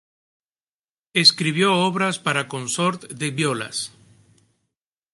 [1.13, 3.91] Escribió obras para consort de violas.